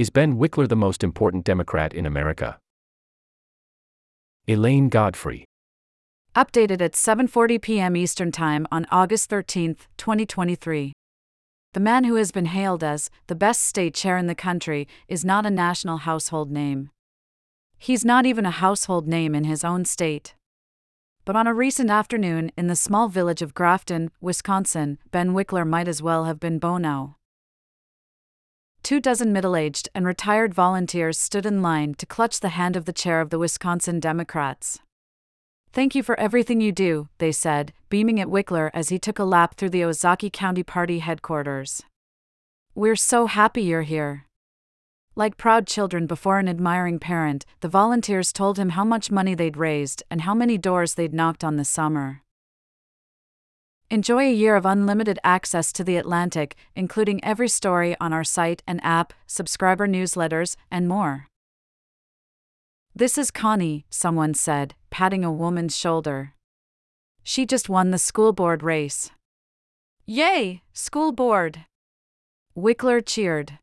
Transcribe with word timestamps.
Is 0.00 0.08
Ben 0.08 0.38
Wikler 0.38 0.66
the 0.66 0.76
most 0.76 1.04
important 1.04 1.44
Democrat 1.44 1.92
in 1.92 2.06
America? 2.06 2.58
Elaine 4.48 4.88
Godfrey. 4.88 5.44
Updated 6.34 6.80
at 6.80 6.94
7:40 6.94 7.60
p.m. 7.60 7.94
Eastern 7.94 8.32
Time 8.32 8.66
on 8.72 8.86
August 8.90 9.28
13, 9.28 9.76
2023. 9.98 10.94
The 11.74 11.80
man 11.80 12.04
who 12.04 12.14
has 12.14 12.32
been 12.32 12.46
hailed 12.46 12.82
as 12.82 13.10
the 13.26 13.34
best 13.34 13.60
state 13.60 13.92
chair 13.92 14.16
in 14.16 14.26
the 14.26 14.34
country 14.34 14.88
is 15.06 15.22
not 15.22 15.44
a 15.44 15.50
national 15.50 15.98
household 15.98 16.50
name. 16.50 16.88
He's 17.76 18.02
not 18.02 18.24
even 18.24 18.46
a 18.46 18.58
household 18.64 19.06
name 19.06 19.34
in 19.34 19.44
his 19.44 19.64
own 19.64 19.84
state. 19.84 20.34
But 21.26 21.36
on 21.36 21.46
a 21.46 21.52
recent 21.52 21.90
afternoon 21.90 22.52
in 22.56 22.68
the 22.68 22.74
small 22.86 23.08
village 23.10 23.42
of 23.42 23.52
Grafton, 23.52 24.10
Wisconsin, 24.18 24.96
Ben 25.10 25.34
Wikler 25.34 25.68
might 25.68 25.88
as 25.88 26.00
well 26.00 26.24
have 26.24 26.40
been 26.40 26.58
Bono. 26.58 27.16
Two 28.90 28.98
dozen 28.98 29.32
middle 29.32 29.54
aged 29.54 29.88
and 29.94 30.04
retired 30.04 30.52
volunteers 30.52 31.16
stood 31.16 31.46
in 31.46 31.62
line 31.62 31.94
to 31.94 32.06
clutch 32.06 32.40
the 32.40 32.48
hand 32.48 32.74
of 32.74 32.86
the 32.86 32.92
chair 32.92 33.20
of 33.20 33.30
the 33.30 33.38
Wisconsin 33.38 34.00
Democrats. 34.00 34.80
Thank 35.72 35.94
you 35.94 36.02
for 36.02 36.18
everything 36.18 36.60
you 36.60 36.72
do, 36.72 37.08
they 37.18 37.30
said, 37.30 37.72
beaming 37.88 38.18
at 38.18 38.26
Wikler 38.26 38.68
as 38.74 38.88
he 38.88 38.98
took 38.98 39.20
a 39.20 39.22
lap 39.22 39.54
through 39.54 39.70
the 39.70 39.82
Ozaukee 39.82 40.32
County 40.32 40.64
Party 40.64 40.98
headquarters. 40.98 41.84
We're 42.74 42.96
so 42.96 43.26
happy 43.26 43.62
you're 43.62 43.82
here. 43.82 44.26
Like 45.14 45.36
proud 45.36 45.68
children 45.68 46.08
before 46.08 46.40
an 46.40 46.48
admiring 46.48 46.98
parent, 46.98 47.46
the 47.60 47.68
volunteers 47.68 48.32
told 48.32 48.58
him 48.58 48.70
how 48.70 48.82
much 48.82 49.08
money 49.08 49.36
they'd 49.36 49.56
raised 49.56 50.02
and 50.10 50.22
how 50.22 50.34
many 50.34 50.58
doors 50.58 50.94
they'd 50.94 51.14
knocked 51.14 51.44
on 51.44 51.54
this 51.54 51.68
summer. 51.68 52.22
Enjoy 53.92 54.22
a 54.22 54.32
year 54.32 54.54
of 54.54 54.64
unlimited 54.64 55.18
access 55.24 55.72
to 55.72 55.82
The 55.82 55.96
Atlantic, 55.96 56.54
including 56.76 57.24
every 57.24 57.48
story 57.48 57.96
on 58.00 58.12
our 58.12 58.22
site 58.22 58.62
and 58.64 58.80
app, 58.84 59.12
subscriber 59.26 59.88
newsletters, 59.88 60.54
and 60.70 60.86
more. 60.86 61.26
This 62.94 63.18
is 63.18 63.32
Connie, 63.32 63.86
someone 63.90 64.32
said, 64.34 64.76
patting 64.90 65.24
a 65.24 65.32
woman's 65.32 65.76
shoulder. 65.76 66.34
She 67.24 67.44
just 67.44 67.68
won 67.68 67.90
the 67.90 67.98
school 67.98 68.32
board 68.32 68.62
race. 68.62 69.10
Yay, 70.06 70.62
school 70.72 71.10
board! 71.10 71.64
Wikler 72.56 73.04
cheered. 73.04 73.58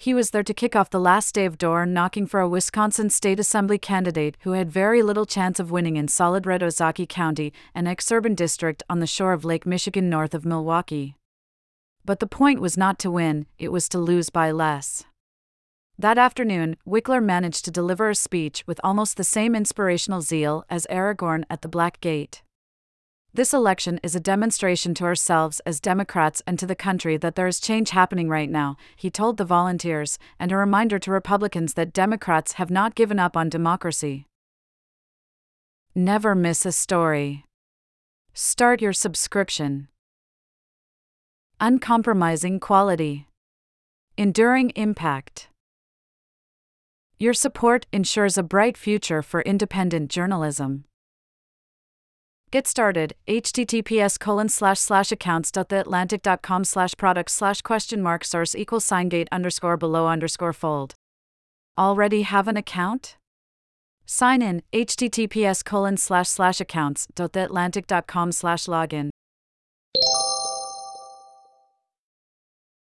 He 0.00 0.14
was 0.14 0.30
there 0.30 0.42
to 0.42 0.54
kick 0.54 0.74
off 0.74 0.88
the 0.88 0.98
last 0.98 1.34
day 1.34 1.44
of 1.44 1.58
door 1.58 1.84
knocking 1.84 2.26
for 2.26 2.40
a 2.40 2.48
Wisconsin 2.48 3.10
State 3.10 3.38
Assembly 3.38 3.76
candidate 3.76 4.38
who 4.44 4.52
had 4.52 4.72
very 4.72 5.02
little 5.02 5.26
chance 5.26 5.60
of 5.60 5.70
winning 5.70 5.96
in 5.96 6.08
solid 6.08 6.46
red 6.46 6.62
Ozaukee 6.62 7.06
County, 7.06 7.52
an 7.74 7.84
exurban 7.84 8.34
district 8.34 8.82
on 8.88 9.00
the 9.00 9.06
shore 9.06 9.34
of 9.34 9.44
Lake 9.44 9.66
Michigan 9.66 10.08
north 10.08 10.32
of 10.32 10.46
Milwaukee. 10.46 11.16
But 12.02 12.18
the 12.18 12.26
point 12.26 12.62
was 12.62 12.78
not 12.78 12.98
to 13.00 13.10
win, 13.10 13.44
it 13.58 13.72
was 13.72 13.90
to 13.90 13.98
lose 13.98 14.30
by 14.30 14.50
less. 14.50 15.04
That 15.98 16.16
afternoon, 16.16 16.78
Wikler 16.88 17.22
managed 17.22 17.66
to 17.66 17.70
deliver 17.70 18.08
a 18.08 18.14
speech 18.14 18.66
with 18.66 18.80
almost 18.82 19.18
the 19.18 19.22
same 19.22 19.54
inspirational 19.54 20.22
zeal 20.22 20.64
as 20.70 20.86
Aragorn 20.88 21.44
at 21.50 21.60
the 21.60 21.68
Black 21.68 22.00
Gate. 22.00 22.40
This 23.32 23.54
election 23.54 24.00
is 24.02 24.16
a 24.16 24.20
demonstration 24.20 24.92
to 24.94 25.04
ourselves 25.04 25.60
as 25.60 25.78
Democrats 25.78 26.42
and 26.48 26.58
to 26.58 26.66
the 26.66 26.74
country 26.74 27.16
that 27.16 27.36
there 27.36 27.46
is 27.46 27.60
change 27.60 27.90
happening 27.90 28.28
right 28.28 28.50
now, 28.50 28.76
he 28.96 29.08
told 29.08 29.36
the 29.36 29.44
volunteers, 29.44 30.18
and 30.40 30.50
a 30.50 30.56
reminder 30.56 30.98
to 30.98 31.12
Republicans 31.12 31.74
that 31.74 31.92
Democrats 31.92 32.54
have 32.54 32.72
not 32.72 32.96
given 32.96 33.20
up 33.20 33.36
on 33.36 33.48
democracy. 33.48 34.26
Never 35.94 36.34
miss 36.34 36.66
a 36.66 36.72
story. 36.72 37.44
Start 38.34 38.82
your 38.82 38.92
subscription. 38.92 39.86
Uncompromising 41.60 42.58
quality. 42.58 43.28
Enduring 44.16 44.70
impact. 44.70 45.48
Your 47.16 47.34
support 47.34 47.86
ensures 47.92 48.36
a 48.36 48.42
bright 48.42 48.76
future 48.76 49.22
for 49.22 49.42
independent 49.42 50.10
journalism. 50.10 50.84
Get 52.52 52.66
started, 52.66 53.14
https 53.28 54.18
colon 54.18 54.48
slash 54.48 54.80
slash 54.80 55.12
accounts.theatlantic.com 55.12 56.64
slash 56.64 56.96
product 56.96 57.30
slash 57.30 57.62
question 57.62 58.02
mark 58.02 58.24
source 58.24 58.56
equals 58.56 58.84
sign 58.84 59.08
gate 59.08 59.28
underscore 59.30 59.76
below 59.76 60.08
underscore 60.08 60.52
fold. 60.52 60.94
Already 61.78 62.22
have 62.22 62.48
an 62.48 62.56
account? 62.56 63.16
Sign 64.04 64.42
in, 64.42 64.62
https 64.72 65.64
colon 65.64 65.96
slash 65.96 66.28
slash 66.28 66.60
accounts.theatlantic.com 66.60 68.32
slash 68.32 68.64
login. 68.64 69.09